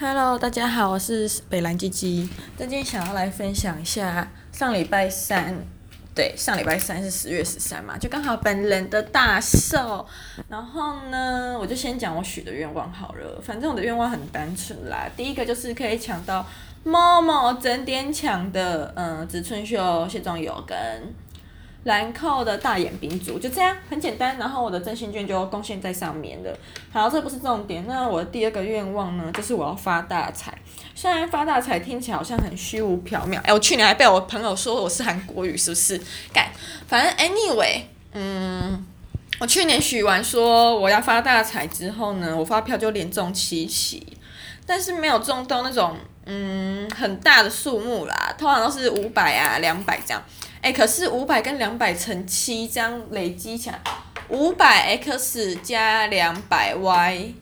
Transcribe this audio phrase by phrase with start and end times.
[0.00, 2.26] Hello，大家好，我是北蓝鸡鸡。
[2.56, 5.54] 今天想要来分享一下，上礼拜三，
[6.14, 10.06] 对，上礼拜三是十月十三嘛，就刚好本人的大寿。
[10.48, 13.38] 然后呢，我就先讲我许的愿望好了。
[13.42, 16.46] 反正我的愿望很单纯啦，第一个就是可以抢到
[16.82, 20.76] Momo 整点抢的，嗯，植村秀、卸妆油跟。
[21.84, 26.54] 兰蔻的大眼冰组就这样很简单，然后我的真心券就贡献在上面了。
[26.92, 27.86] 好，这不是重点。
[27.86, 30.52] 那我的第二个愿望呢，就是我要发大财。
[30.94, 35.98] 虽然发大财听起来好像很虚无缥缈，哎，我去年还被我朋友说我是韩国语，是不是？
[36.34, 36.50] 干，
[36.86, 37.80] 反正 anyway，
[38.12, 38.84] 嗯，
[39.38, 44.06] 我去年许完说我要发大财之后呢，我发票就连中七期，
[44.66, 50.22] 但是没有中到那种嗯很大的数目啦，通常都是五百啊两百这样。
[50.62, 53.80] 哎，可是五百跟两百乘七这样累积起来，
[54.28, 57.34] 五百 x 加两百 y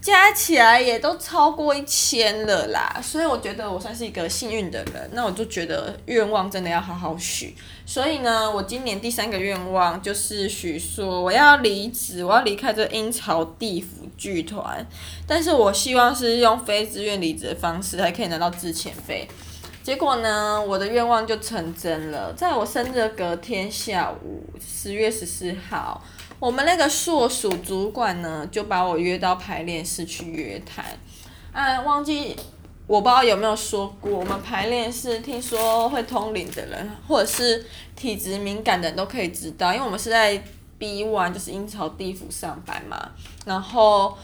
[0.00, 5.10] 加起来也都超过一千了啦，所以我觉得我算是一个幸运的人。
[5.12, 7.54] 那我就觉得愿望真的要好好许。
[7.84, 14.86] 所以呢，我今年第三个愿望就是许说我要离职，我要离开这阴曹地府剧团。
[15.26, 19.28] 但是我希望是用非自愿离职的方式，还可以拿到资遣费。
[19.90, 22.32] 结果呢，我的愿望就成真了。
[22.34, 26.00] 在我生日隔天下午，十月十四号，
[26.38, 30.84] 我们那个硕鼠主管呢，就把我约到排练室去约谈。
[31.50, 32.36] 啊，忘记
[32.86, 37.66] 我不知道有没有说过，我们排练室听说会通灵的人，或者是
[37.96, 40.40] 体质敏感的人都可以知道，因为我们是在
[40.78, 43.10] B one，就是阴曹地府上班嘛，
[43.44, 44.16] 然后。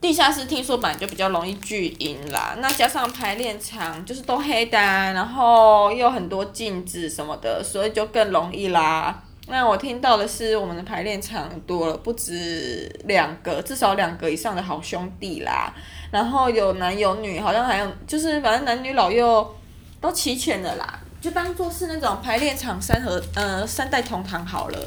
[0.00, 9.22] 地下室听说本来就比较容易聚阴啦，那加上排练场就是都黑的，然后又很多镜子什么的，所以就更容易啦。
[9.48, 15.74] 那我听到的是我们的排练场多了不止两个，至少两个以上的好兄弟啦，
[16.12, 19.56] 然后有男有女，好像还有就是反正男女老幼
[20.00, 24.78] 都齐全的啦，就当做是那种排练场三合呃三代同堂好了。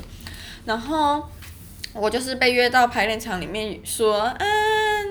[0.64, 1.28] 然后
[1.94, 4.61] 我就是被约到排练场里面说，嗯。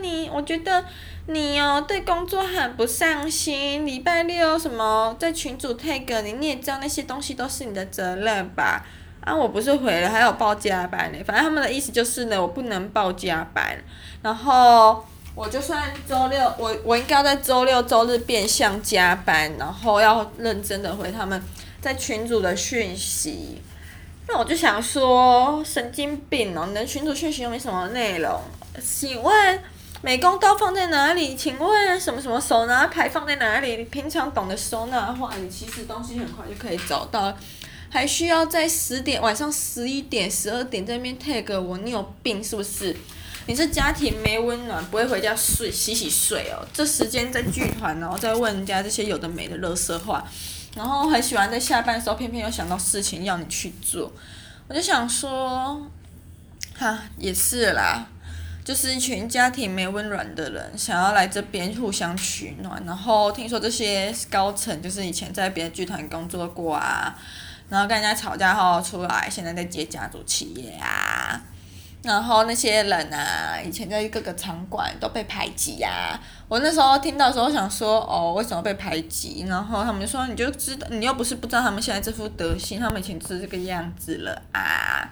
[0.03, 0.85] 你我觉得
[1.27, 3.87] 你哦，对工作很不上心。
[3.87, 8.85] 礼拜六什么在群主 tag 你，你也知道那些东西都是你的责任吧？
[9.21, 11.19] 啊，我不是回了，还有报加班呢。
[11.27, 13.77] 反正他们的意思就是呢，我不能报加班。
[14.23, 21.43] 然后我就算周六，我我应该要在周六周日变相加班，然后要认真的回他们
[21.81, 23.61] 在群组的讯息。
[24.27, 26.65] 那我就想说，神经病哦！
[26.69, 28.41] 你的群主讯息又没什么内容，
[28.81, 29.63] 请问？
[30.03, 31.37] 美工刀放在哪里？
[31.37, 33.77] 请问什么什么手拿牌放在哪里？
[33.77, 37.37] 你平常懂得收纳的话，你其实东西很快就可以找到，
[37.91, 41.77] 还需要在十点晚上十一点十二点在那边 tag 我？
[41.79, 42.97] 你有病是不是？
[43.47, 46.65] 你这家庭没温暖，不会回家睡洗洗睡哦？
[46.73, 50.25] 这时间在剧团，然后再问人家这些有的没的垃圾话，
[50.75, 54.11] 然后很喜欢在下班的时候偏偏又想到事情要你去做，
[54.67, 55.87] 我就想说，
[56.79, 58.07] 哈，也是啦。
[58.63, 62.81] 就是一群家庭没温暖的人，想要来这边互相取暖。
[62.87, 67.19] 然后听说这些高层就是以前在别的剧团工作过啊，
[67.71, 71.41] 然后跟人家吵架后出来，现在在接家族企业啊。
[72.03, 76.21] 然后那些人啊，以前在各个场馆都被排挤呀、啊。
[76.47, 79.45] 我那时候听到时候想说，哦，为什么被排挤？
[79.49, 85.11] 然后他们就说，你就知道，你又不是不知道他们现在这副德行，他们以前是这个样子了啊。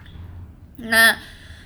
[0.77, 1.17] 那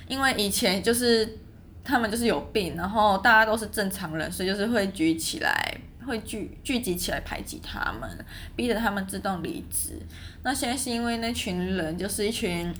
[0.07, 1.37] 因为以前就是。
[1.83, 5.77] 他们就是有病，然后大家都是正常人，所以就是会聚起来，
[6.07, 8.09] 会聚聚集起来排挤他们，
[8.55, 9.99] 逼着他们自动离职。
[10.43, 12.73] 那现在是因为那群人就是一群，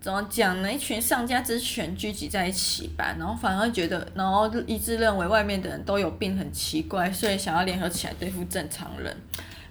[0.00, 0.72] 怎么讲呢？
[0.72, 9.16] 一群上家之犬聚集在一起吧，然后反而觉得，然后一致认为外面的人都有病，很奇怪，所以想要联合起来对付正常人。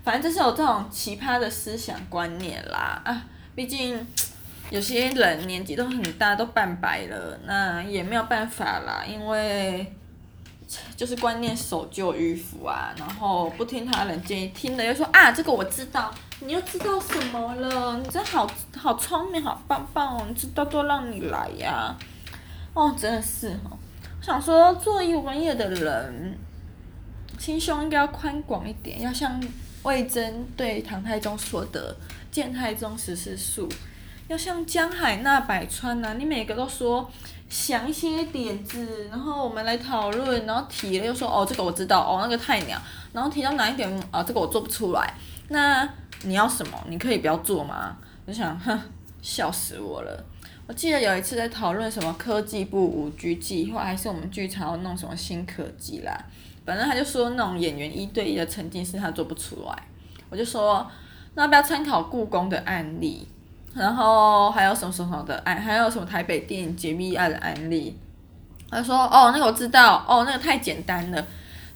[0.04, 4.06] 反正就是有这种奇葩的思想观念啦啊，毕竟。
[4.70, 9.94] 有些人年纪都很大，都半百了，那也没有办法啦，因为
[10.98, 17.98] 就是观念守旧迂腐啊，然后不听他人建议，听了又说啊，这个我知道，你又知道什么了？
[17.98, 18.46] 你真好
[18.76, 21.96] 好聪明，好棒棒哦，你知道都让你来呀，
[22.74, 23.72] 哦，真的是哦，
[24.20, 26.38] 我想说，做一文业的人，
[27.40, 29.42] 心胸应该要宽广一点，要像
[29.84, 31.96] 魏征对唐太宗说的
[32.30, 33.70] “谏太宗十四术”。
[34.28, 37.10] 要像江海纳百川呐、啊，你每个都说
[37.50, 42.78] 想一些点子，然后我们来讨论，然后提了又说哦这个我知道哦那个太鸟，
[43.14, 45.14] 然后提到哪一点啊这个我做不出来，
[45.48, 45.88] 那
[46.24, 46.78] 你要什么？
[46.88, 47.98] 你可以不要做吗？
[48.26, 48.78] 我想哼
[49.22, 50.26] 笑死我了，
[50.68, 56.14] 我记得有一次在讨论什么科技部五 G 计划，还是我们剧场要弄什么新科技啦。
[56.66, 59.84] 反正他就说那种演员一对一的沉浸式他做不出来，
[60.30, 60.86] 我就说
[61.36, 63.26] 那要不要参考故宫的案例，
[63.74, 67.98] 然后还有什么什么的案，还有什么台北电影解密案的案例。
[68.70, 71.26] 他说哦，那个我知道，哦，那个太简单了。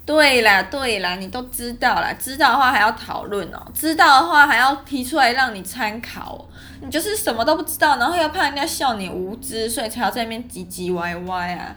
[0.03, 6.43] 对啦，对啦，你都知道啦，知道的话还要讨论哦，知道的话还要提出来让你参考。
[6.81, 11.75] 你就是什么都不知道，然后又怕人家笑你无知，所以才要在那边唧唧歪歪啊。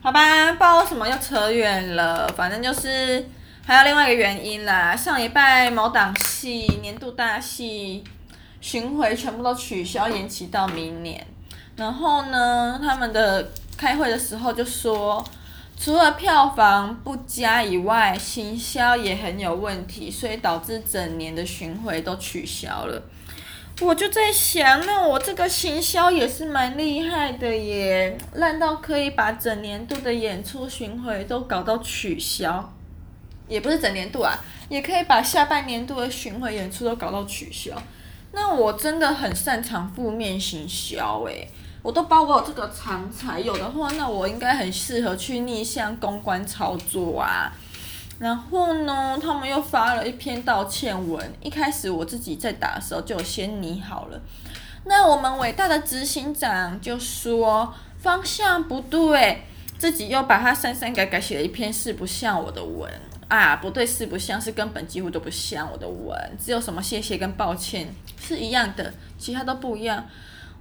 [0.00, 3.24] 好吧，不知道为什么又扯远了，反正就是
[3.66, 4.96] 还有另外一个原因啦。
[4.96, 8.02] 上礼拜某档戏年度大戏
[8.60, 11.26] 巡回全部都取消，延期到明年。
[11.76, 15.24] 然后呢，他们的开会的时候就说。
[15.80, 23.00] 除了票房不佳以外，行销也很有问题，所以导致整年的巡回都取消了。
[23.80, 32.72] 我就在想，那我这个行销也是蛮厉害的耶，烂到可以把整年度的演出巡回都搞到取消，
[33.46, 34.36] 也不是整年度啊，
[34.68, 37.80] 也可以把下半年度的巡回演出都搞到取消。
[38.32, 41.48] 那我真的很擅长负面行销诶。
[41.82, 47.52] 我都包括这个长才，有的话，那我应该很适合去逆向公关操作啊。
[48.18, 51.32] 然后呢，他们又发了一篇道歉文。
[51.40, 54.20] 一开始我自己在打的时候就先拟好了。
[54.84, 59.44] 那我们伟大的执行长就说方向不对，
[59.78, 62.90] 自己又把它删删改改写了一篇四不像我的文
[63.28, 67.86] 啊，不对，四不像是根本几乎都不像我的文，只有什么谢谢跟抱歉
[68.18, 70.06] 是一样的，其他都不一样。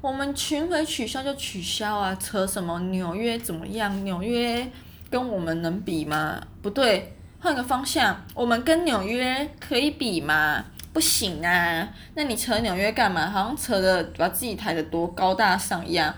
[0.01, 4.03] 我们群回取消就取消啊，扯什么纽约怎么样？
[4.03, 4.69] 纽约
[5.09, 6.41] 跟我们能比吗？
[6.61, 10.65] 不对，换个方向，我们跟纽约可以比吗？
[10.93, 11.87] 不行啊！
[12.15, 13.29] 那你扯纽约干嘛？
[13.29, 16.13] 好像扯的把自己抬得多高大上一样。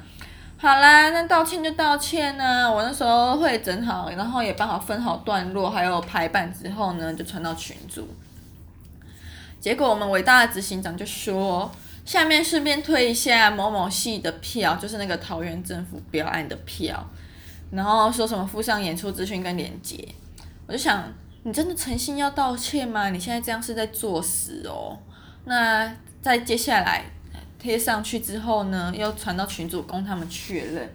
[0.62, 8.08] 好啦，那道歉就道歉呢、我那时候会整好，然后也帮好分好段落，还有排版之后呢，就传到群组。
[9.60, 11.72] 结果我们伟大的执行长就说。
[12.06, 17.08] 下面顺便推一下某某戏的票，就是那个桃园政府标案的票，
[17.70, 20.08] 然后说什么附上演出资讯跟链接，
[20.66, 21.04] 我就想，
[21.44, 23.12] 你真的诚心要道歉吗？
[23.12, 24.98] 你现在这样是在作死哦。
[25.46, 27.04] 那在接下来
[27.60, 30.90] 贴上去之后呢，又传到群主供他们确认，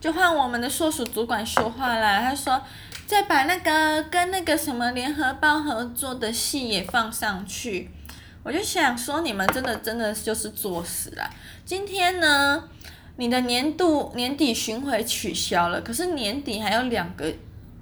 [0.00, 2.60] 就换我们的硕鼠主管说话啦，他说
[3.06, 7.90] 再把那个跟那个什么联合报合作的戏也放上去。
[8.42, 11.28] 我就想说，你们真的真的就是作死啦！
[11.66, 12.64] 今天呢，
[13.16, 17.30] 你的年度年底巡回取消了，可是年底还有两个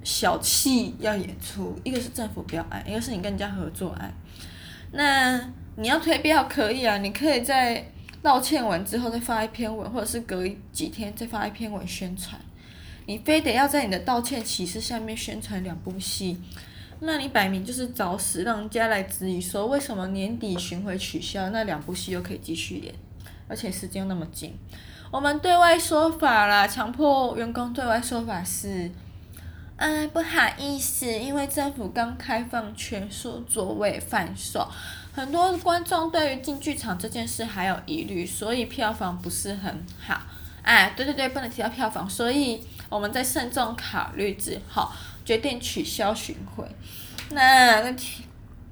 [0.03, 4.13] 小戏要演出，一个是政府标案，一个是你跟人家合作案。
[4.91, 5.39] 那
[5.77, 7.89] 你要推标可以啊，你可以在
[8.21, 12.39] 道歉完之后再发一篇文，或者是隔几天再发一篇文宣传。
[13.05, 16.37] 你非得要在你的道歉启事下面宣传两部戏。
[16.99, 22.93] 那你摆明就是找死，让人家来质疑说，为什么年底巡回取消，那两部戏又可以继续演，
[23.47, 24.57] 而且时间又那么紧。
[25.11, 28.91] 我们对外说法啦，强迫员工对外说法是，
[29.75, 34.67] 哎，不好意思，因为政府刚开放全数座位贩售，
[35.17, 40.21] 很多观众对于进剧场这件事还有疑虑，所以票房不是很好。
[40.61, 44.87] 哎，对对对，不能提到票房，所以我们在慎重考虑之后。
[45.25, 46.63] 决定取消巡回。
[47.31, 48.25] 那那天，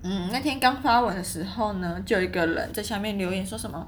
[0.03, 3.85] 嗯，那天刚发文的时候呢，就有一个人在下面留言说什么，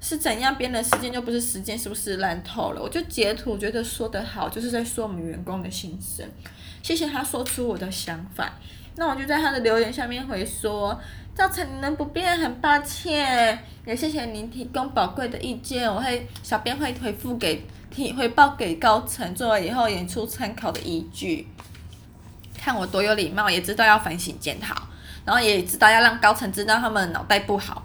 [0.00, 2.82] 是怎样编的时间就不是时间，是不是烂透了？
[2.82, 6.28] 我就截图，觉得说得好，就是在说我们员工的心声。
[6.82, 8.52] 谢谢他说出我的想法。
[8.96, 11.00] 那我就在他的留言下面回说，
[11.34, 21.48] 造成你们不便，很抱歉，也谢谢您提供宝贵的意见，我会小编会回复给提回报给高层，作为以后演出参考的依据。
[22.56, 24.74] 看我多有礼貌，也知道要反省检讨，
[25.24, 27.82] 然后也知道要让高层知道他们脑袋不好。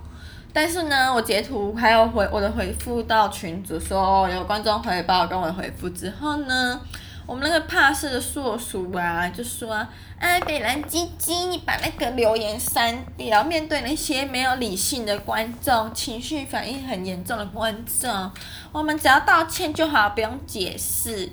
[0.54, 6.80] 但是呢，我截图还有回我的回复到群主说有观众回报跟我回复之后呢，
[7.28, 9.86] 我们那个怕事的硕鼠啊就说
[10.18, 13.44] ：“哎，北兰鸡鸡，你把那个留言删掉。
[13.44, 18.32] 面对那些没有理性的观众，情绪反应很严重的观众，
[18.72, 21.30] 我们只要道歉就好，不用解释。”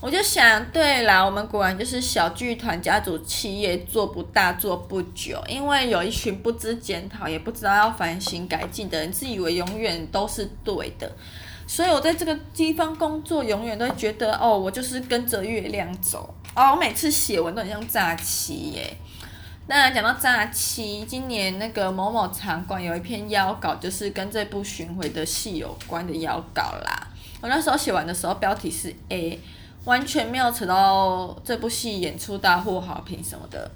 [0.00, 11.10] 我就想，对啦，我们果然就是小剧团家族企业，做不大，做不久，因为有一群不知检讨，也不知道要反省改进的人，自以为永远都是对的。
[11.68, 16.34] 所以我在这个地方工作，永远都觉得，哦，我就是跟着月亮走。
[16.56, 18.96] 哦，我每次写文都很像诈欺耶。
[19.66, 27.06] 那讲到诈欺，今年那个某某场馆有一篇邀稿，就是跟这部巡回的戏有关的邀稿啦。
[27.42, 29.38] 我那时候写完的时候，标题是 A，
[29.84, 33.70] 完全没有扯到这部戏演出大获好评什么的。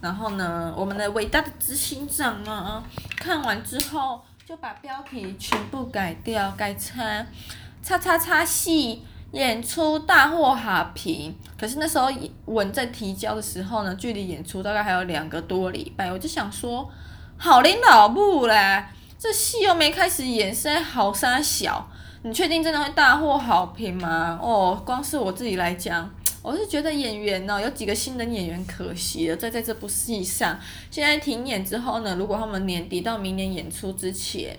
[0.00, 2.82] 然后呢，我们的伟大的执行长啊，
[3.16, 4.22] 看完之后
[4.52, 7.26] 就把标题全部改掉，改成
[7.82, 11.34] “叉叉叉戏演出大获好评”。
[11.58, 12.10] 可是那时候
[12.44, 16.86] 文在提交的时候呢，距离演出大概还有两个多礼拜，我就想说，
[17.38, 18.84] 好领导部嘞，
[19.18, 21.88] 这戏又没开始演，现在好杀小。
[22.22, 24.38] 你确定真的会大获好评吗？
[24.42, 26.10] 哦，光是我自己来讲，
[26.42, 30.58] 我是觉得演员呢、有几个新人演员可惜了，在在这部戏上。
[30.90, 34.56] 现在停演之后呢，如果他们年底到明年演出之前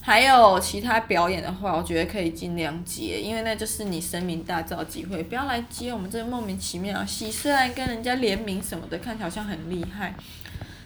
[0.00, 7.30] 还有其他表演的话，我觉得可以尽量接，因为那就是你声名大噪机会，不要来接我们这莫名其妙的戏。
[7.30, 10.14] 虽然跟人家联名什么的，看起来好像很厉害。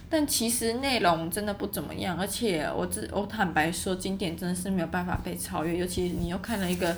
[0.09, 5.77] 但其实内容真的不怎么样，而且我自我坦白说，经典真的是没有办法被超越。
[5.77, 6.97] 尤其你又看了一个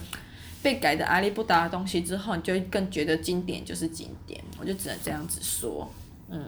[0.65, 4.43] 被改的阿里不达的东西之后，你就更觉得经典就是经典。
[4.59, 5.89] 我就只能这样子说，
[6.31, 6.43] 嗯。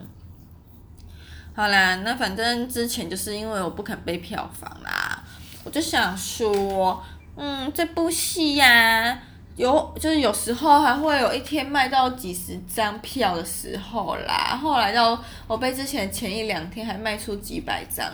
[1.55, 5.23] 好啦，那反正之前就是因为我不肯背票房啦，
[5.65, 7.03] 我就想说，
[7.37, 9.19] 嗯，这部戏呀、
[9.57, 14.59] 有，就是有时候还会有一天卖到几十张票的时候啦。
[14.63, 18.07] 后来到我背之前前一两天还卖出几百张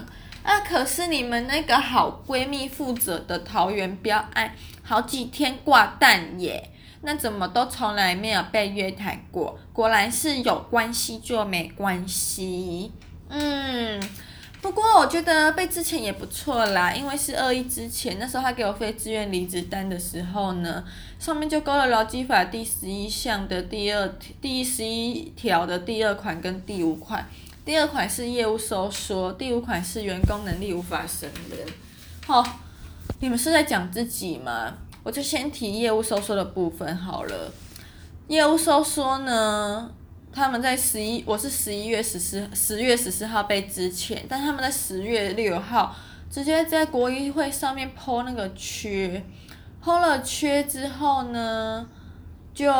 [0.42, 0.60] 啊！
[0.60, 6.70] 可是你们那个好闺蜜负责的桃园标案好几天挂蛋耶，
[7.02, 9.58] 那怎么都从来没有被约谈过？
[9.72, 12.92] 果然是有关系就没关系，
[13.28, 14.02] 嗯。
[14.60, 20.84] 不过我觉得被之前也不错啦，因为是二一之前，那时候他给我非自愿离职单的时候呢，
[21.18, 24.08] 上面就勾了劳基法第十一项的第二
[24.40, 27.28] 第十一条的第二款跟第五款，
[27.64, 31.64] 第二款是业务收缩，第五款是员工能力无法胜任。
[32.26, 32.44] 好，
[33.20, 34.74] 你们是在讲自己吗？
[35.04, 37.52] 我就先提业务收缩的部分好了，
[38.26, 39.92] 业务收缩呢。
[40.32, 45.94] 他们在十一，我是十一月十四，十月十四号被资遣，但他们在十月六号
[46.30, 49.22] 直接在国议会上面剖那个缺
[49.84, 51.86] 剖了缺之后呢，
[52.54, 52.72] 就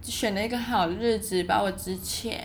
[0.00, 2.38] 选了一个好日子把我资遣，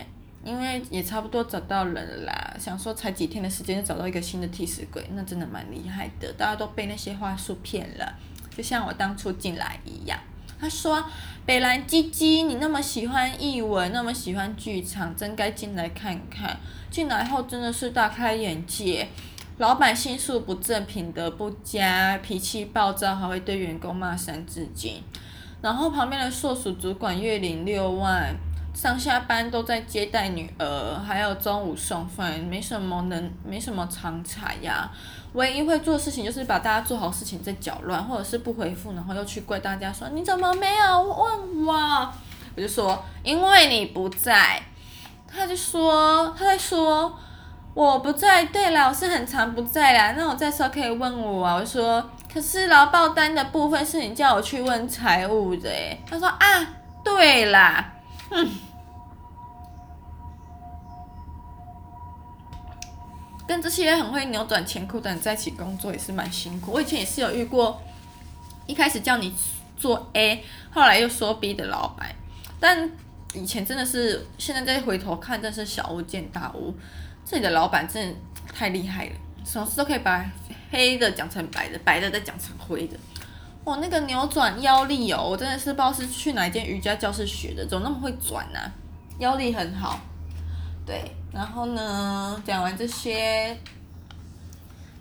[0.46, 8.14] 因为也差不多找到人了啦，想说才几天的时间就找到一个新的替死鬼，那真的蛮厉害的，大家都被那些话术骗了，
[8.56, 10.16] 就像我当初进来一样。
[10.58, 11.04] 他说
[11.44, 16.56] ：“北兰鸡鸡，你那么喜欢译文，那么喜欢剧场，真该进来看看。
[16.90, 19.06] 进来后真的是大开眼界。
[19.58, 25.02] 老板心术不正，品德不佳，脾气暴躁，还会对员工骂三字经。
[25.60, 28.34] 然后旁边的硕鼠主管月领六万，
[28.76, 34.90] 上下班都在接待女儿，还有中午送饭，没什么能，没什么长才呀。”
[35.32, 42.12] 唯一会做事情就是把大家做好事情再搅乱，或者是不回复，然后又去怪大家说你怎么没有问我？
[42.54, 44.60] 我就说因为你不在。
[45.26, 47.18] 他就说他在说
[47.72, 48.44] 我不在。
[48.44, 50.12] 对啦，我是很常不在啦。
[50.12, 51.54] 那我在时候可以问我啊。
[51.54, 55.70] 我说可是劳报单的部分是你叫我去问财务的。
[56.06, 56.66] 他说啊，
[57.02, 57.92] 对啦，
[58.30, 58.65] 嗯。
[63.46, 66.72] 跟这些很会扭转乾坤的人在一起工作也是蛮辛苦。
[66.72, 67.80] 我以前也是有遇过，
[68.66, 69.32] 一开始叫你
[69.76, 72.14] 做 A，后来又说 B 的老板。
[72.58, 72.90] 但
[73.34, 76.74] 以前真的是，现在再回头看，真是小巫见大巫。
[77.24, 78.14] 这里的老板真的
[78.52, 79.12] 太厉害了，
[79.44, 80.24] 什么事都可以把
[80.70, 82.96] 黑的讲成白的，白的再讲成灰的。
[83.64, 88.72] 哇，那个扭转腰力哦，我真的是不知道是去哪一间瑜伽教室学的，怎么那么会转呢、啊？
[89.18, 90.00] 腰力很好。
[90.86, 91.02] 对，
[91.32, 93.58] 然后呢，讲完这些，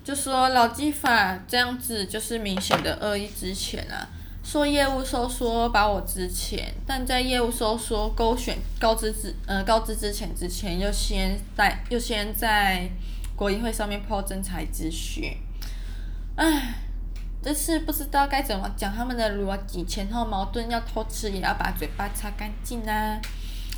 [0.03, 4.09] 就说老技法这样子就是明显的恶意之前啊，
[4.43, 12.89] 说业务收缩把我之前，但在业务收缩勾选告知之呃告知之前之前，又先在又先在
[13.35, 15.37] 国议会上面抛真才咨询，
[16.35, 16.73] 唉，
[17.43, 23.21] 这次不知道该怎么讲他们的逻辑，前后矛盾，要偷吃也要把嘴巴擦干净啊。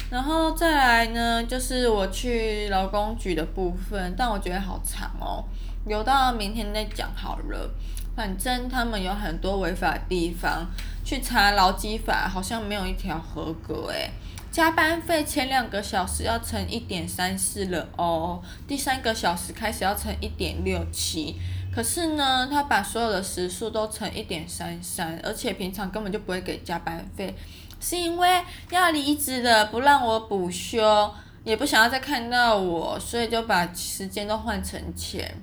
[0.10, 5.44] 然后再来呢，就是我去劳工局的部分，但我觉得好长哦，
[5.86, 7.70] 留到明天再讲好了。
[8.16, 10.66] 反正他们有很多违法的地方，
[11.04, 14.10] 去查劳基法好像没有一条合格诶。
[14.50, 21.36] 加班费前两个小时要乘一点三四了哦，第三个小时开始要乘一点六七。
[21.72, 27.36] 可是呢，他把所有的时数都乘一点三三，而且平常根本就不会给加班费。
[27.80, 35.36] 是因为要离职了，不让我补休，也不想要再看到我，所以就把时间都换成钱。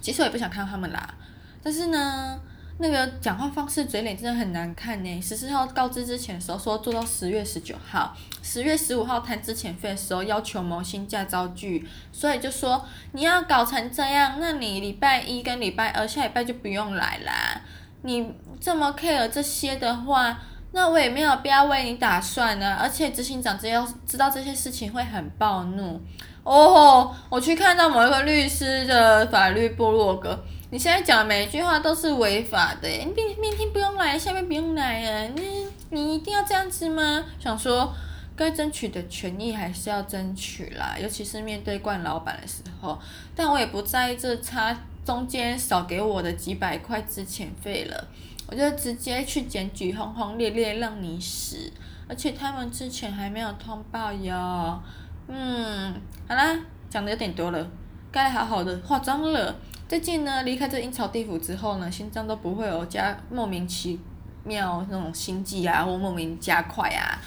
[0.00, 1.14] 其实我也不想看他们啦，
[1.62, 2.40] 但是呢，
[2.78, 5.20] 那个讲话方式、嘴脸真的很难看呢。
[5.20, 17.60] 十四号告知之前的时候说做到十月十九号，十月十五号谈资遣费的时候要求谋新驾照具，所以就说你要搞成这样，那你礼拜一跟礼拜二下礼拜就不用来啦。
[18.02, 20.36] 你这么 care 这些的话，
[20.72, 22.76] 那我也没有必要为你打算呢。
[22.80, 26.00] 而且执行长只要知道这些事情会很暴怒。
[26.42, 30.44] 哦，我去看到某一个律师的法律部落格。
[30.70, 35.28] 你现在讲的每一句话都是违法的，你明明天不用来，下面不用来啊！
[35.36, 37.22] 你你一定要这样子吗？
[37.38, 37.92] 想说
[38.34, 42.98] 该争取的权益还是要争取啦，尤其是面对惯老板的时候。
[43.36, 44.74] 但我也不在意这差
[45.04, 48.08] 中间少给我的几百块资遣费了，
[48.46, 51.72] 我就直接去检举，轰轰烈烈让你死！
[52.08, 54.80] 而且他们之前还没有通报哟。
[55.28, 55.94] 嗯，
[56.28, 56.58] 好啦，
[56.90, 57.66] 讲的有点多了，
[58.10, 59.56] 该好好的化妆了。
[59.88, 63.98] 最近呢，离开这阴曹地府之后呢，心脏都不会有加莫名其
[64.44, 67.18] 妙那种心悸啊，或莫名加快啊，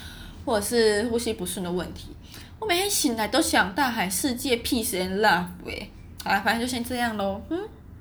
[0.44, 2.08] 或者是呼吸不顺的问题。
[2.58, 5.88] 我每天醒来都想大喊世界 peace and love 哎，
[6.26, 7.68] 啊，反正就先这样喽，嗯。